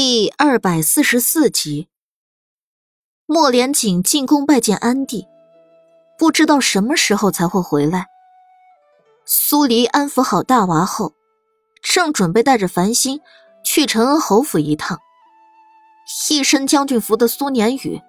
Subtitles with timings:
[0.00, 1.88] 第二百四十四集，
[3.26, 5.26] 莫连锦进宫拜见安帝，
[6.16, 8.06] 不知道什么时候才会回来。
[9.24, 11.14] 苏黎安抚好大娃后，
[11.82, 13.20] 正准备带着繁星
[13.64, 15.00] 去承恩侯府一趟。
[16.30, 18.00] 一身将军服的苏年宇，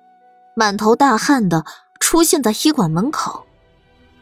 [0.56, 1.66] 满头大汗的
[2.00, 3.48] 出现在医馆门口。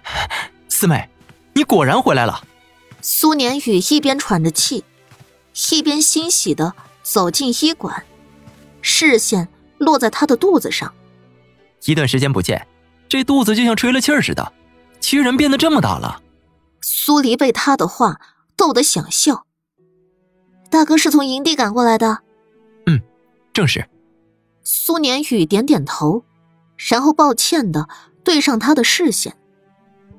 [0.70, 1.10] 四妹，
[1.52, 2.48] 你果然回来了。
[3.02, 4.86] 苏年宇一边喘着气，
[5.74, 6.74] 一边欣喜的。
[7.08, 8.04] 走进医馆，
[8.82, 10.94] 视线落在他的肚子上。
[11.86, 12.68] 一段时间不见，
[13.08, 14.52] 这肚子就像吹了气儿似的，
[15.00, 16.22] 居然变得这么大了。
[16.82, 18.20] 苏黎被他的话
[18.58, 19.46] 逗得想笑。
[20.70, 22.20] 大哥是从营地赶过来的？
[22.88, 23.00] 嗯，
[23.54, 23.88] 正是。
[24.62, 26.26] 苏年宇点点头，
[26.76, 27.88] 然后抱歉的
[28.22, 29.38] 对上他的视线。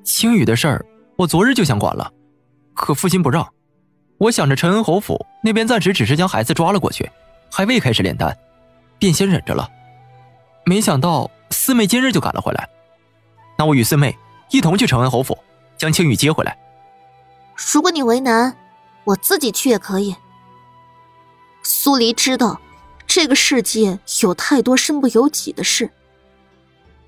[0.03, 0.83] 青雨的事儿，
[1.17, 2.11] 我昨日就想管了，
[2.73, 3.47] 可父亲不让。
[4.19, 7.09] 我想着陈恩侯府那边暂时只是将孩子抓了过去，
[7.49, 8.37] 还未开始炼丹，
[8.99, 9.69] 便先忍着了。
[10.65, 12.69] 没想到四妹今日就赶了回来，
[13.57, 14.17] 那我与四妹
[14.51, 15.37] 一同去陈恩侯府，
[15.77, 16.57] 将青羽接回来。
[17.73, 18.57] 如果你为难，
[19.05, 20.13] 我自己去也可以。
[21.63, 22.59] 苏黎知道，
[23.07, 25.89] 这个世界有太多身不由己的事。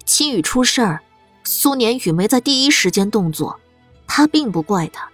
[0.06, 1.02] 青羽出事儿，
[1.44, 3.60] 苏年宇没在第一时间动作，
[4.08, 5.10] 他并不怪他。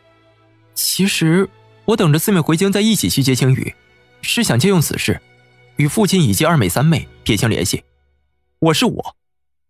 [0.75, 1.49] 其实。
[1.87, 3.73] 我等着四妹回京，再一起去接青雨，
[4.21, 5.21] 是想借用此事，
[5.77, 7.85] 与父亲以及二妹、三妹撇清联系。
[8.59, 9.15] 我是我，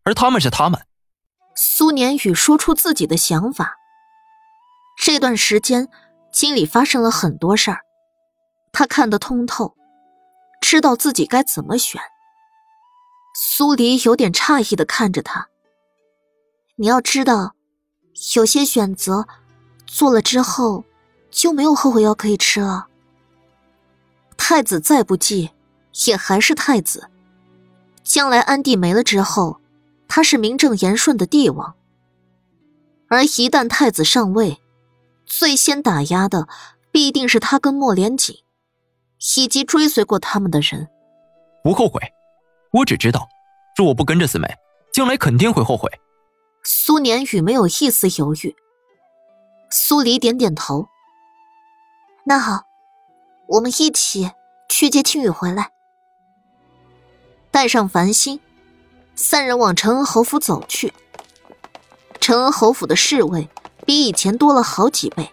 [0.04, 0.82] 而他们是他们。
[1.56, 3.76] 苏年宇说出自己的想法。
[4.98, 5.90] 这段时间，
[6.32, 7.82] 京里发生了很多事儿，
[8.74, 9.76] 他看得通透，
[10.60, 12.02] 知道自己该怎么选。
[13.36, 15.50] 苏黎有点诧异的看着他。
[16.78, 17.54] 你要知道，
[18.36, 19.28] 有些选择
[19.86, 20.84] 做了之后。
[21.30, 22.88] 就没有后悔药可以吃了。
[24.38, 25.52] 太子再不济，
[26.06, 27.10] 也还是太子。
[28.04, 29.60] 将来安帝没了之后，
[30.08, 31.76] 他是名正言顺的帝王。
[33.10, 34.62] 而一旦太子上位，
[35.26, 36.48] 最先打压的
[36.92, 38.38] 必定是他跟莫连锦，
[39.36, 40.88] 以及追随过他们的人。
[41.64, 42.02] 不后悔，
[42.72, 43.28] 我只知道，
[43.76, 44.48] 若我不跟着四妹，
[44.94, 45.90] 将来肯定会后悔。
[46.64, 48.56] 苏年宇没有一丝犹豫。
[49.70, 50.88] 苏黎点点头。
[52.30, 52.66] 那好，
[53.48, 54.32] 我们一起
[54.68, 55.72] 去接青雨回来。
[57.52, 58.42] 带上繁星，
[59.16, 60.92] 三人往承恩侯府走去。
[62.20, 63.48] 承恩侯府的侍卫
[63.86, 65.30] 比以前多了好几倍。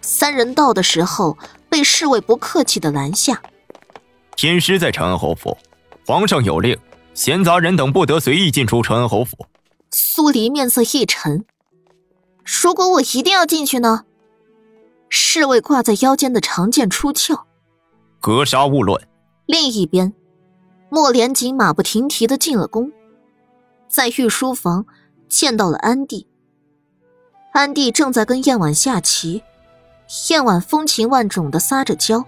[0.00, 1.36] 三人到的时候，
[1.68, 3.42] 被侍卫不客气的拦下。
[4.34, 5.58] 天师在承恩侯府，
[6.06, 6.74] 皇上有令，
[7.12, 9.46] 闲杂人等不得随意进出承恩侯府。
[9.90, 11.44] 苏黎面色一沉。
[12.62, 14.06] 如果我一定要进去呢？
[15.08, 17.46] 侍卫挂在腰间的长剑出鞘，
[18.20, 19.08] 格杀勿论。
[19.46, 20.12] 另一边，
[20.90, 22.92] 莫连锦马不停蹄的进了宫，
[23.88, 24.86] 在御书房
[25.28, 26.26] 见到了安帝。
[27.52, 29.42] 安帝正在跟燕婉下棋，
[30.28, 32.24] 燕婉风情万种的撒着娇。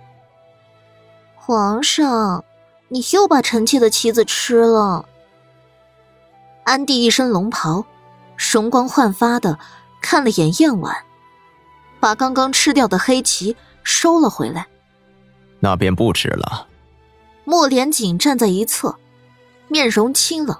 [1.36, 2.44] 皇上，
[2.88, 5.04] 你又把臣妾的棋子吃了。
[6.64, 7.84] 安帝一身龙袍，
[8.52, 9.58] 容光焕发的
[10.00, 10.97] 看了眼燕婉。
[12.00, 14.66] 把刚刚吃掉的黑棋收了回来，
[15.60, 16.66] 那便不吃了。
[17.44, 18.96] 莫连锦站在一侧，
[19.68, 20.56] 面容清冷，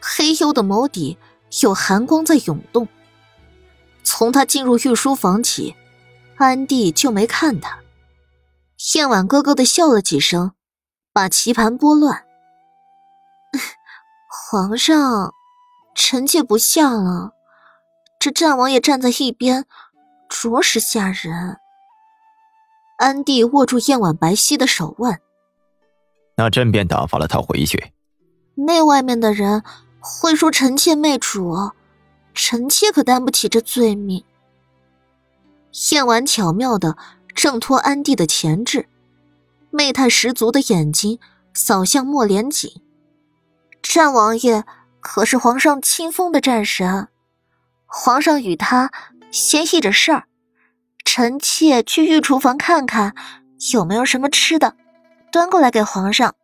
[0.00, 1.16] 黑幽的眸底
[1.62, 2.88] 有寒光在涌动。
[4.02, 5.76] 从他进入御书房起，
[6.36, 7.78] 安帝就没看他。
[8.94, 10.52] 燕婉咯咯的笑了几声，
[11.12, 12.24] 把棋盘拨乱。
[14.50, 15.32] 皇上，
[15.94, 17.30] 臣妾不下了。
[18.18, 19.66] 这战王爷站在一边。
[20.32, 21.58] 着实吓人。
[22.96, 25.20] 安帝握住燕婉白皙的手腕，
[26.36, 27.92] 那朕便打发了他回去。
[28.54, 29.62] 那外面的人
[30.00, 31.72] 会说臣妾媚主，
[32.32, 34.24] 臣妾可担不起这罪名。
[35.90, 36.96] 燕婉巧妙的
[37.34, 38.88] 挣脱安帝的钳制，
[39.70, 41.18] 媚态十足的眼睛
[41.52, 42.70] 扫向莫连锦。
[43.82, 44.64] 战王爷
[45.00, 47.08] 可是皇上亲封的战神，
[47.86, 48.90] 皇上与他。
[49.32, 50.28] 先议着事儿，
[51.04, 53.14] 臣妾去御厨房看看
[53.72, 54.76] 有没有什么吃的，
[55.32, 56.34] 端过来给皇上。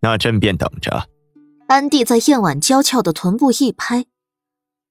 [0.00, 1.08] 那朕便等着。
[1.66, 4.04] 安帝在燕婉娇俏的臀部一拍，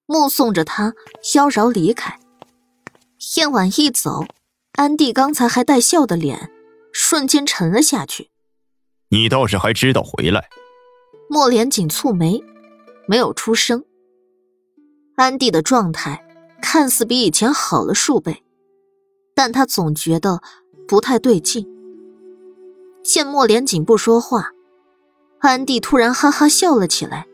[0.06, 0.94] 目送着她
[1.36, 2.20] 妖娆离开。
[3.38, 4.26] 燕婉一走，
[4.74, 6.52] 安帝刚才还带笑的脸
[6.92, 8.32] 瞬间沉了下去。
[9.10, 10.50] 你倒是还知道回来。
[11.30, 12.44] 莫连锦蹙眉，
[13.08, 13.86] 没有出声。
[15.16, 16.22] 安帝的状态。
[16.64, 18.42] 看似比以前好了数倍，
[19.36, 20.42] 但他总觉得
[20.88, 21.68] 不太对劲。
[23.04, 24.54] 见莫连锦不说话，
[25.40, 27.28] 安帝突然哈哈笑了起来，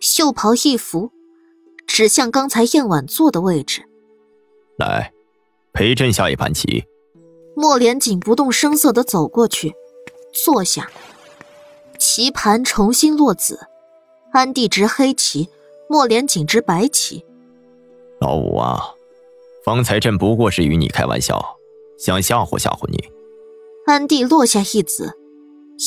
[0.00, 1.12] 袖袍一拂，
[1.86, 3.88] 指向刚才燕婉坐的位置。
[4.76, 5.12] 来，
[5.72, 6.84] 陪朕下一盘棋。
[7.54, 9.72] 莫连锦不动声色的走过去，
[10.44, 10.90] 坐下。
[11.96, 13.68] 棋盘重新落子，
[14.32, 15.48] 安帝执黑棋，
[15.88, 17.24] 莫连锦执白棋。
[18.20, 18.80] 老五啊，
[19.64, 21.56] 方才朕不过是与你开玩笑，
[21.98, 23.02] 想吓唬吓唬你。
[23.86, 25.14] 安帝落下一子，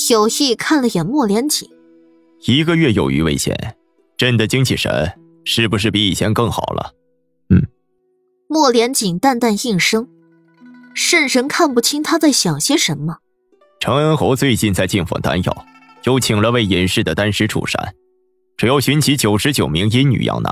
[0.09, 1.69] 有意看了眼莫连锦。
[2.45, 3.75] 一个月有余未现，
[4.17, 6.93] 朕的精气神是不是比以前更好了？
[7.49, 7.67] 嗯。
[8.47, 10.07] 莫连锦淡淡应声，
[10.93, 13.17] 圣神看不清他在想些什么。
[13.79, 15.65] 承恩侯最近在进奉丹药。
[16.05, 17.93] 又请了位隐士的丹师出山，
[18.57, 20.51] 只要寻起九十九名阴女阳男，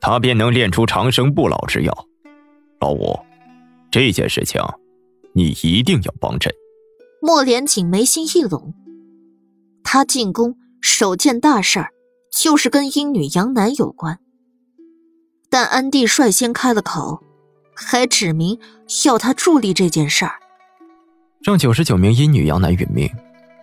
[0.00, 2.06] 他便能炼出长生不老之药。
[2.80, 3.18] 老五，
[3.90, 4.60] 这件事情
[5.34, 6.52] 你一定要帮朕。
[7.20, 8.74] 莫连锦眉心一拢，
[9.84, 11.90] 他进宫首件大事儿
[12.32, 14.18] 就是跟阴女杨楠有关，
[15.50, 17.22] 但安帝率先开了口，
[17.74, 18.58] 还指明
[19.04, 20.32] 要他助力这件事儿，
[21.42, 23.10] 让九十九名阴女杨楠殒命。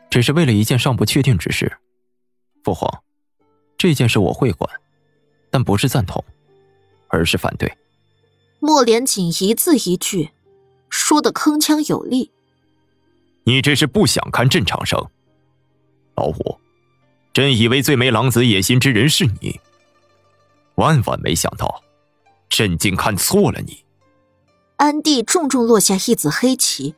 [0.09, 1.79] 只是为了一件尚不确定之事，
[2.63, 3.03] 父皇，
[3.77, 4.69] 这件事我会管，
[5.49, 6.23] 但不是赞同，
[7.07, 7.71] 而是反对。
[8.59, 10.31] 莫连锦一字一句，
[10.89, 12.31] 说的铿锵有力。
[13.43, 14.99] 你这是不想看朕长生？
[16.15, 16.59] 老五，
[17.33, 19.59] 朕以为最没狼子野心之人是你，
[20.75, 21.83] 万万没想到，
[22.49, 23.83] 朕竟看错了你。
[24.77, 26.95] 安帝重重落下一子黑棋，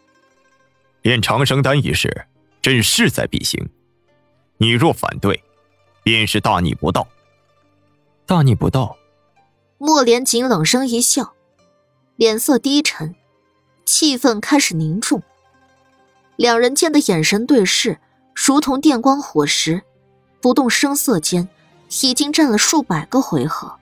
[1.01, 2.25] 炼长生丹一事。
[2.61, 3.69] 朕势在必行，
[4.57, 5.41] 你若反对，
[6.03, 7.07] 便是大逆不道。
[8.29, 8.95] 大逆不道。
[9.79, 11.33] 莫连锦冷声一笑，
[12.15, 13.15] 脸色低沉，
[13.85, 15.23] 气氛开始凝重。
[16.35, 17.99] 两人间的眼神对视，
[18.35, 19.81] 如同电光火石，
[20.39, 21.49] 不动声色间，
[22.03, 23.75] 已经战了数百个回合。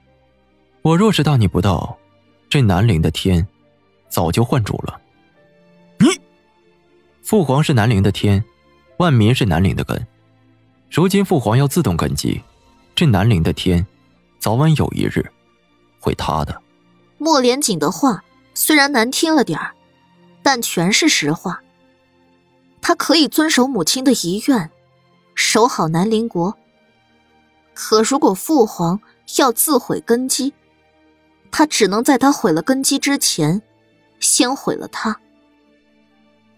[0.81, 1.97] 我若是大逆不道，
[2.49, 3.45] 这南陵的天，
[4.07, 4.97] 早就换主了。
[5.99, 6.07] 你，
[7.21, 8.41] 父皇是南陵的天。
[8.95, 10.07] 万民是南陵的根，
[10.89, 12.41] 如今父皇要自动根基，
[12.95, 13.85] 这南陵的天，
[14.39, 15.31] 早晚有一日
[15.99, 16.61] 会塌的。
[17.17, 18.23] 莫连锦的话
[18.53, 19.73] 虽然难听了点儿，
[20.43, 21.61] 但全是实话。
[22.81, 24.71] 他可以遵守母亲的遗愿，
[25.35, 26.57] 守好南陵国。
[27.73, 28.99] 可如果父皇
[29.37, 30.53] 要自毁根基，
[31.51, 33.61] 他只能在他毁了根基之前，
[34.19, 35.19] 先毁了他。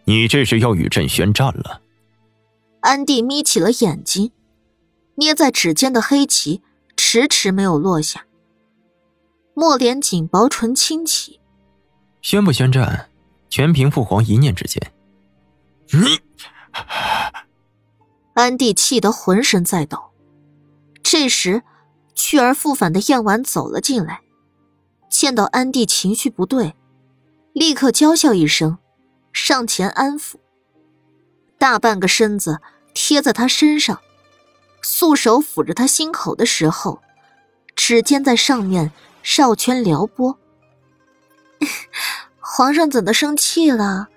[0.06, 1.82] 你这是要与朕宣战了？
[2.82, 4.32] 安帝眯起了眼睛，
[5.16, 6.62] 捏在指尖的黑棋
[7.12, 8.28] 迟迟没有落下。
[9.56, 11.40] 莫连锦薄唇轻启
[12.22, 13.10] ：“宣不宣战，
[13.50, 14.94] 全凭父皇一念之间。”
[15.92, 16.20] 你！
[18.36, 20.12] 安帝气得浑身在抖。
[21.02, 21.64] 这时，
[22.14, 24.22] 去而复返的燕婉走了进来，
[25.10, 26.76] 见到安帝情绪不对，
[27.54, 28.78] 立刻娇笑一声，
[29.34, 30.36] 上前安抚。
[31.58, 32.62] 大半个身子
[32.94, 34.00] 贴在他身上，
[34.82, 37.02] 素手抚着他心口的时候，
[37.76, 38.92] 指尖在上面
[39.24, 40.38] 绕圈撩拨。
[42.40, 44.08] 皇上怎的生气了？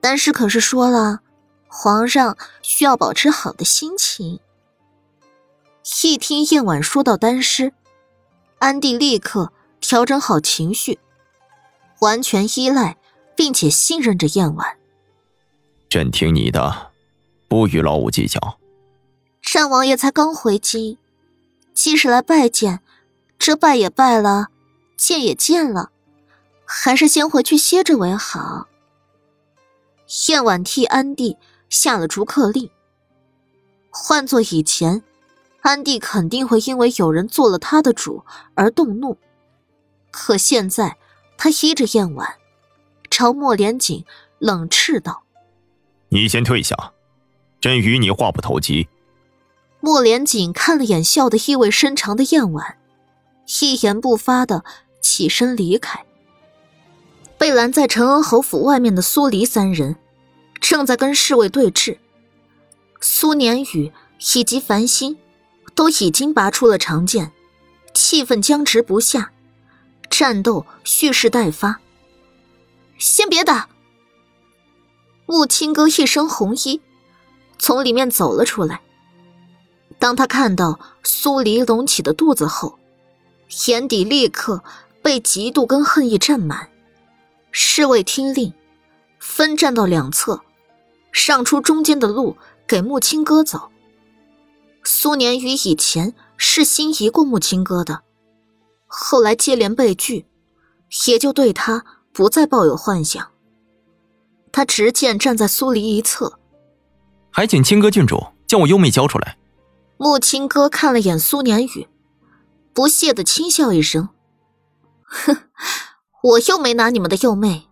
[0.00, 1.20] 丹师可是说了，
[1.66, 4.40] 皇上需要保持好的心情。
[6.02, 7.72] 一听燕婉说到丹师，
[8.58, 10.98] 安帝立刻调整好情绪，
[12.00, 12.98] 完全依赖
[13.34, 14.76] 并且信任着燕婉。
[15.88, 16.92] 朕听你的，
[17.48, 18.58] 不与老五计较。
[19.52, 20.98] 单王爷才刚回京，
[21.72, 22.80] 既是来拜见，
[23.38, 24.48] 这拜也拜了，
[24.96, 25.90] 见也见了，
[26.64, 28.66] 还是先回去歇着为好。
[30.28, 31.36] 燕婉替安帝
[31.70, 32.68] 下了逐客令。
[33.90, 35.04] 换做以前，
[35.60, 38.24] 安帝肯定会因为有人做了他的主
[38.56, 39.16] 而动怒，
[40.10, 40.96] 可现在
[41.38, 42.38] 他依着燕婉，
[43.08, 44.04] 朝莫连锦
[44.40, 45.22] 冷斥道。
[46.08, 46.92] 你先退下，
[47.60, 48.88] 朕与你话不投机。
[49.84, 52.78] 莫连锦看了眼笑得意味深长的燕婉，
[53.60, 54.64] 一言不发的
[55.02, 56.06] 起身离开。
[57.36, 59.96] 被拦在承恩侯府外面的苏黎三人，
[60.58, 61.98] 正在跟侍卫对峙。
[63.02, 63.92] 苏年宇
[64.34, 65.18] 以及繁星
[65.74, 67.32] 都已经拔出了长剑，
[67.92, 69.32] 气氛僵持不下，
[70.08, 71.78] 战斗蓄势待发。
[72.98, 73.68] 先别打。
[75.26, 76.80] 穆青哥一身红衣，
[77.58, 78.80] 从里面走了出来。
[80.04, 82.78] 当他看到苏黎隆起的肚子后，
[83.66, 84.62] 眼底立刻
[85.00, 86.68] 被嫉妒跟恨意占满。
[87.50, 88.52] 侍卫听令，
[89.18, 90.42] 分站到两侧，
[91.10, 93.70] 让出中间的路给木青哥走。
[94.82, 98.02] 苏年宇以前是心仪过木青哥的，
[98.86, 100.26] 后来接连被拒，
[101.06, 101.82] 也就对他
[102.12, 103.26] 不再抱有幻想。
[104.52, 106.38] 他执剑站在苏黎一侧，
[107.30, 109.38] 还请青哥郡主将我幽妹交出来。
[109.96, 111.88] 木青哥看了眼苏年宇，
[112.72, 114.08] 不屑的轻笑一声
[115.04, 115.36] ：“哼，
[116.22, 117.68] 我又没拿你们的幼妹，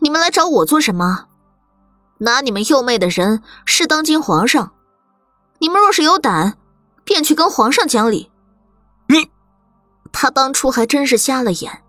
[0.00, 1.26] 你们来找我做什么？
[2.18, 4.72] 拿你们幼妹的人是当今皇上。”
[5.58, 6.58] 你们若是有胆，
[7.04, 8.30] 便去跟皇上讲理。
[9.08, 9.30] 你，
[10.12, 11.82] 他当初还真是瞎了眼，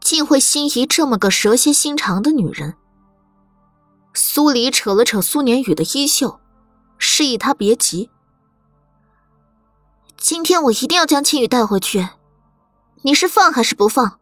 [0.00, 2.74] 竟会心仪这么个蛇蝎心肠的女人。
[4.12, 6.38] 苏黎扯了扯苏年宇的衣袖，
[6.98, 8.10] 示意他别急。
[10.24, 12.08] 今天我一定要将青羽带回去，
[13.02, 14.20] 你是放还是不放？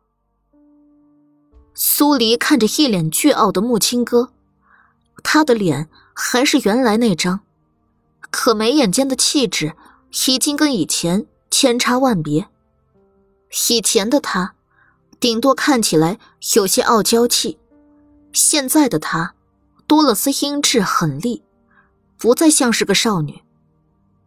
[1.75, 4.32] 苏黎看着一脸倨傲的穆青哥，
[5.23, 7.38] 他的脸还是原来那张。
[8.32, 9.76] 可眉眼间的气质
[10.26, 12.49] 已经跟以前千差万别。
[13.71, 14.56] 以前的他，
[15.21, 16.18] 顶多看起来
[16.56, 17.59] 有些傲娇气；
[18.32, 19.37] 现在的他，
[19.87, 21.44] 多了丝英质狠厉，
[22.18, 23.44] 不再像是个少女，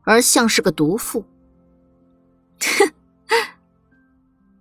[0.06, 1.26] 而像是个毒妇。
[2.62, 2.94] 哼！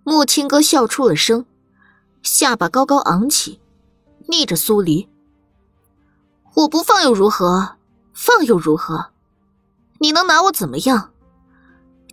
[0.02, 1.46] 木青哥笑出了声，
[2.22, 3.60] 下巴高高昂起，
[4.28, 5.08] 逆着苏黎
[6.54, 7.76] ：“我不放又如何？
[8.12, 9.12] 放又如何？”
[10.00, 11.12] 你能拿我怎么样？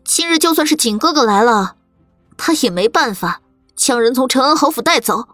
[0.06, 1.76] 今日就算是景哥哥来了，
[2.38, 3.42] 他也没办法
[3.76, 5.28] 将人从承恩侯府带走。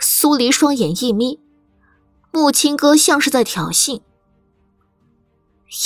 [0.00, 1.40] 苏黎双眼一眯，
[2.32, 4.02] 木青哥像是在挑衅，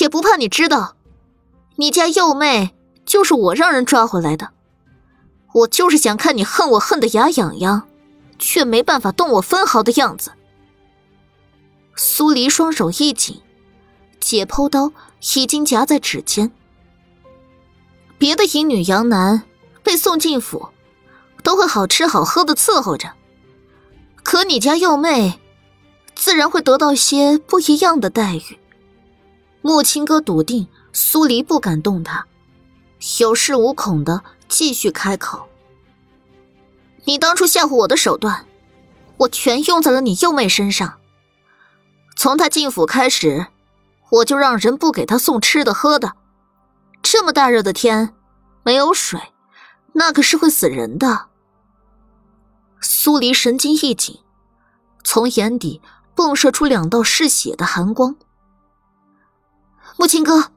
[0.00, 0.96] 也不怕你知道，
[1.76, 4.50] 你家幼妹就是我让人抓回来的。
[5.52, 7.88] 我就是想看你恨我恨得牙痒痒，
[8.38, 10.32] 却没办法动我分毫的样子。
[11.96, 13.40] 苏黎双手一紧。
[14.18, 14.92] 解剖刀
[15.34, 16.52] 已经夹在指尖。
[18.18, 19.42] 别的淫女杨男
[19.82, 20.68] 被送进府，
[21.42, 23.12] 都会好吃好喝的伺候着，
[24.22, 25.40] 可你家幼妹，
[26.14, 28.60] 自然会得到些不一样的待遇。
[29.60, 32.28] 木青哥笃定苏黎不敢动他，
[33.20, 35.48] 有恃无恐的继续开口
[37.04, 38.46] ：“你当初吓唬我的手段，
[39.18, 40.98] 我全用在了你幼妹身上。
[42.16, 43.46] 从她进府开始。”
[44.12, 46.12] 我就让人不给她送吃的喝的，
[47.00, 48.14] 这么大热的天，
[48.62, 49.18] 没有水，
[49.94, 51.28] 那可是会死人的。
[52.82, 54.20] 苏黎神经一紧，
[55.02, 55.80] 从眼底
[56.14, 58.14] 迸射出两道嗜血的寒光。
[59.96, 60.52] 木青哥，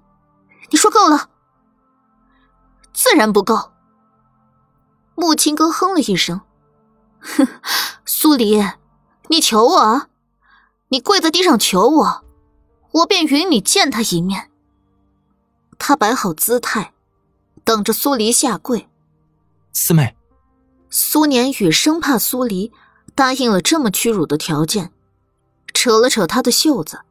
[0.69, 1.29] 你说够了？
[2.95, 3.71] 自然不够。
[5.15, 6.41] 木青哥哼了一声，
[7.19, 7.47] 哼，
[8.05, 8.63] 苏黎，
[9.27, 10.07] 你求我，
[10.87, 12.25] 你跪在地上求我。
[12.91, 14.49] 我便允你见他一面。
[15.77, 16.93] 他摆好姿态，
[17.65, 18.87] 等着苏黎下跪。
[19.73, 20.15] 四妹，
[20.89, 22.71] 苏年宇生怕苏黎
[23.13, 24.93] 答应了这么屈辱的条件，
[25.73, 27.01] 扯了扯他的袖子。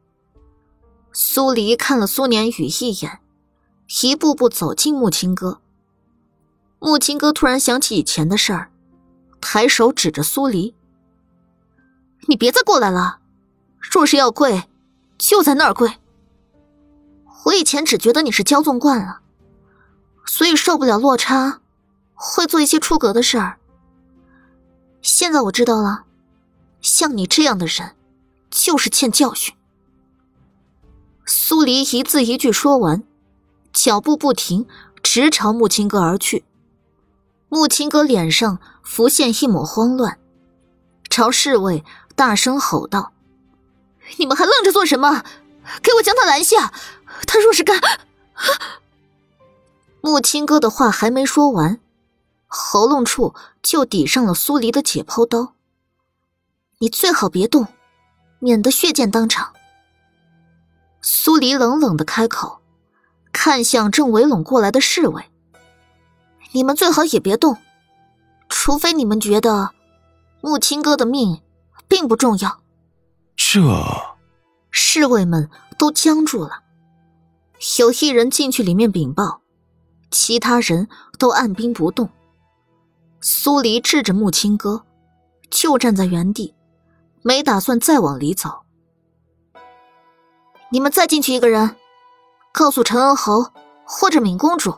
[1.13, 3.19] 苏黎看了苏年宇一眼，
[4.03, 5.61] 一步步走近木青哥。
[6.85, 8.69] 木青哥突然想起以前的事儿，
[9.41, 10.75] 抬手指着苏黎
[12.29, 13.21] ：“你别再过来了，
[13.81, 14.65] 若是要跪。”
[15.17, 15.89] 就在那儿跪。
[17.45, 19.21] 我以前只觉得你是骄纵惯了，
[20.27, 21.61] 所以受不了落差，
[22.13, 23.57] 会做一些出格的事儿。
[25.01, 26.03] 现在我知道了，
[26.81, 27.95] 像你这样的人，
[28.51, 29.55] 就是欠教训。
[31.25, 33.03] 苏黎一字一句说完，
[33.73, 34.67] 脚步不停，
[35.01, 36.45] 直朝木青哥而去。
[37.49, 40.19] 穆青哥脸上浮现一抹慌乱，
[41.09, 41.83] 朝侍卫
[42.15, 43.13] 大声吼道。
[44.17, 45.23] 你们还愣着做什么？
[45.81, 46.71] 给我将他拦下！
[47.25, 47.79] 他若是敢……
[50.01, 51.79] 穆青哥的话还没说完，
[52.45, 53.33] 喉咙处
[53.63, 55.53] 就抵上了苏黎的解剖刀。
[56.79, 57.67] 你最好别动，
[58.39, 59.53] 免得血溅当场。
[61.01, 62.59] 苏黎冷冷的开口，
[63.31, 65.31] 看向正围拢过来的侍卫
[66.55, 67.57] ：“你们最好也别动，
[68.47, 69.71] 除非你们觉得
[70.39, 71.41] 木青哥的命
[71.89, 72.61] 并不重要。”
[73.35, 73.59] 这
[74.71, 76.61] 侍卫们都僵住了，
[77.77, 79.41] 有一人进去里面禀报，
[80.09, 80.87] 其他人
[81.19, 82.09] 都按兵不动。
[83.19, 84.85] 苏黎制着木青哥，
[85.51, 86.55] 就站在原地，
[87.21, 88.61] 没打算再往里走。
[90.71, 91.75] 你们再进去一个人，
[92.53, 93.51] 告诉陈恩侯
[93.83, 94.73] 或者敏公主，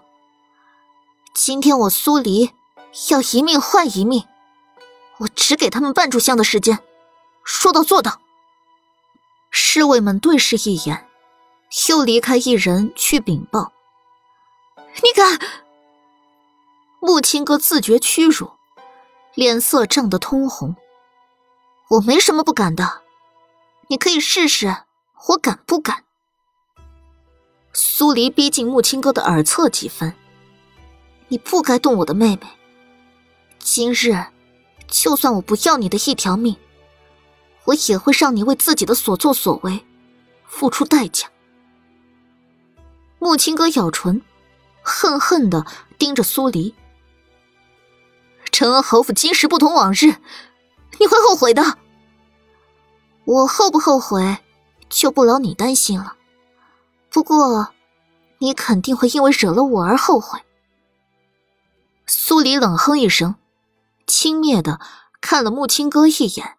[1.39, 2.51] 今天我苏黎
[3.11, 4.25] 要一命换一命，
[5.19, 6.79] 我只给他们半炷香的时间，
[7.43, 8.19] 说到做到。
[9.51, 11.07] 侍卫们对视一眼，
[11.89, 13.71] 又离开一人去禀报。
[15.03, 15.39] 你敢？
[16.99, 18.49] 木青哥自觉屈辱，
[19.35, 20.75] 脸色涨得通红。
[21.89, 23.03] 我没什么不敢的，
[23.89, 24.75] 你可以试试，
[25.27, 26.03] 我敢不敢？
[27.73, 30.15] 苏黎逼近木青哥的耳侧几分。
[31.29, 32.47] 你不该动我的妹妹。
[33.59, 34.25] 今日，
[34.87, 36.55] 就算我不要你的一条命，
[37.65, 39.85] 我也会让你为自己的所作所为
[40.45, 41.27] 付出代价。
[43.19, 44.21] 木青哥咬唇，
[44.81, 45.65] 恨恨的
[45.97, 46.73] 盯着苏黎。
[48.51, 50.15] 陈恩侯府今时不同往日，
[50.99, 51.77] 你会后悔的。
[53.25, 54.37] 我后不后悔，
[54.87, 56.15] 就不劳你担心了。
[57.09, 57.73] 不过，
[58.37, 60.39] 你肯定会因为惹了我而后悔。
[62.09, 63.35] 苏黎冷哼一声，
[64.05, 64.79] 轻蔑的
[65.19, 66.56] 看了木青哥一眼。